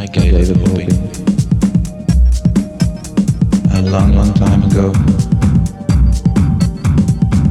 I 0.00 0.06
gave 0.06 0.32
it 0.32 0.56
hoping. 0.56 0.88
A 3.70 3.82
long, 3.82 4.14
long 4.14 4.32
time 4.32 4.62
ago. 4.62 4.92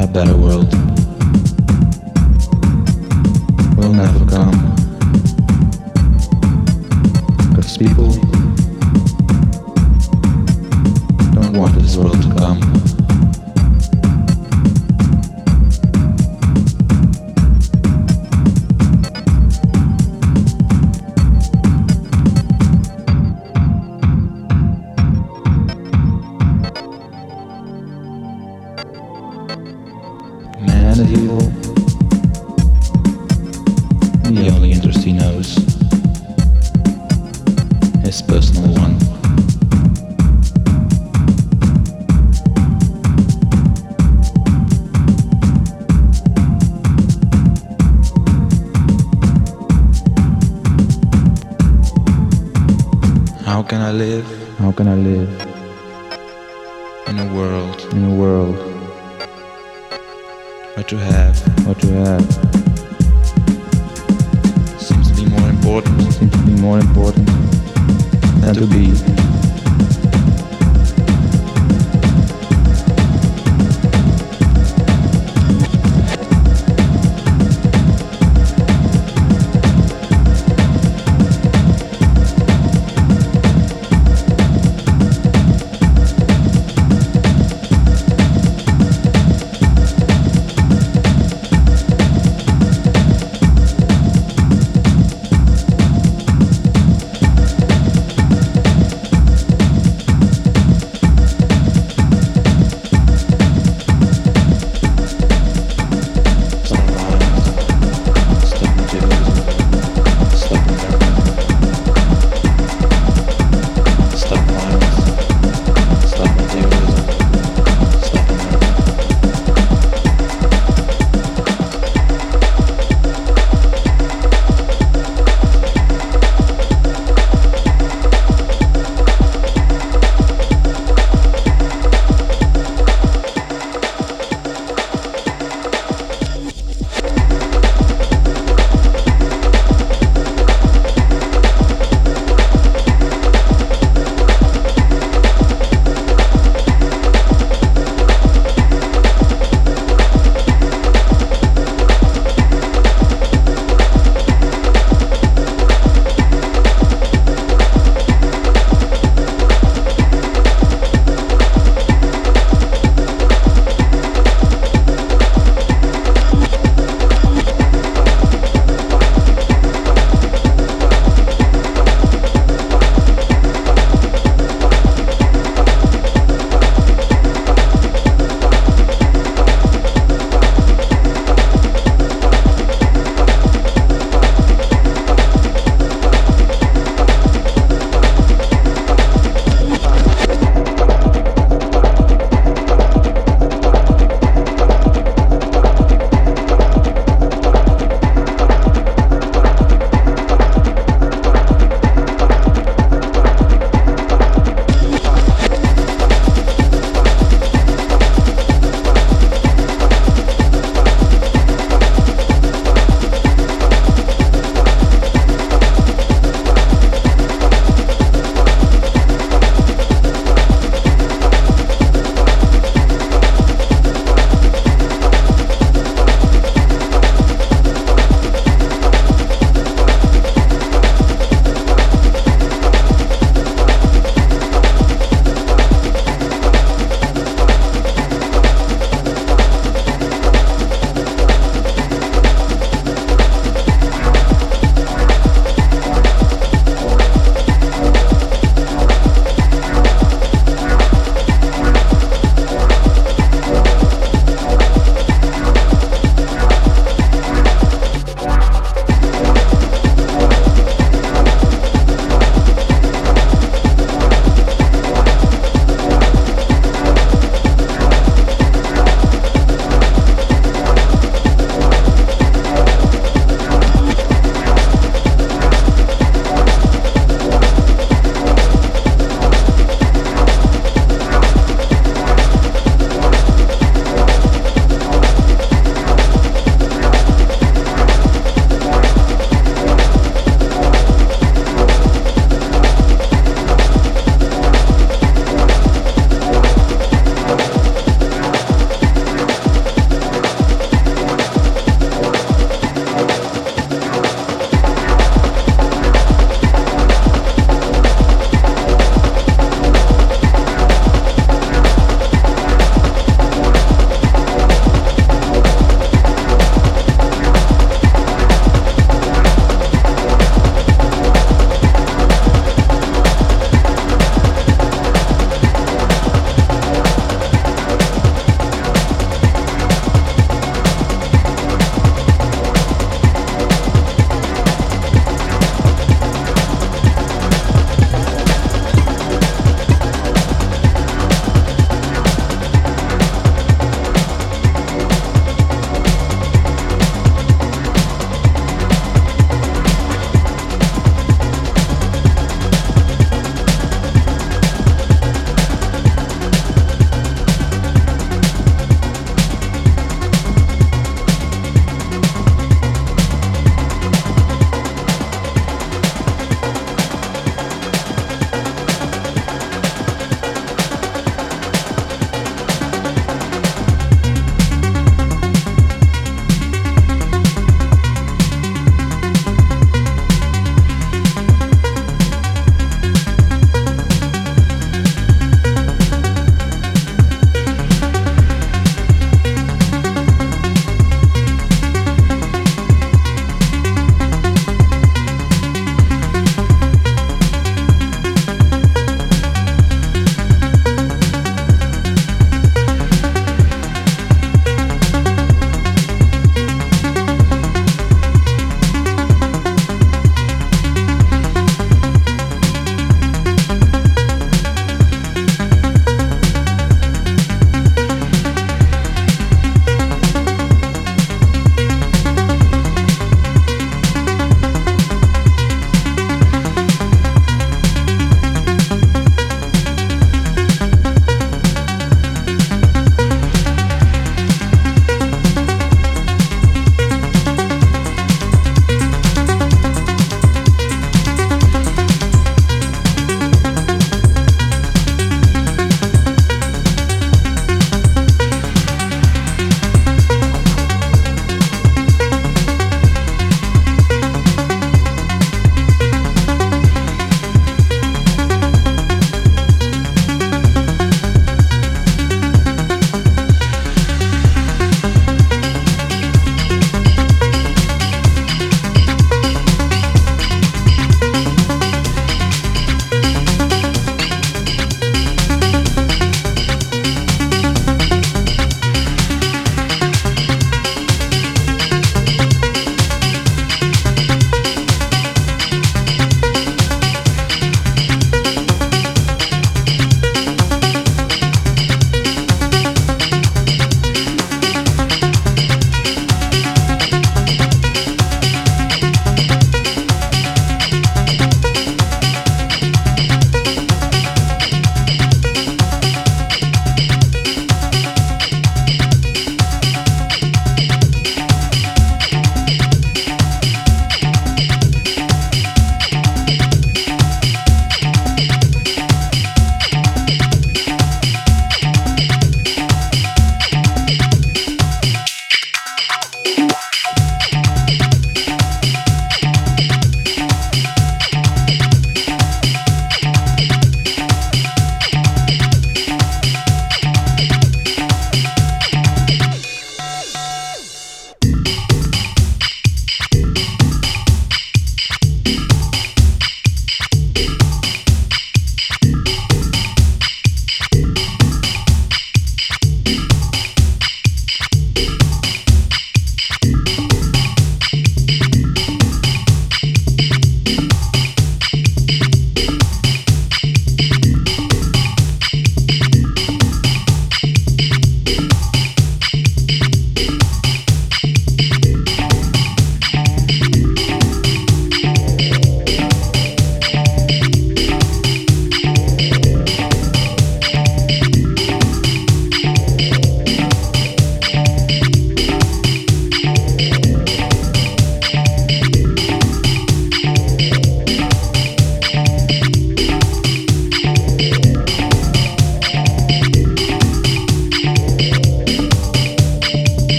A 0.00 0.06
better 0.06 0.36
world. 0.36 0.95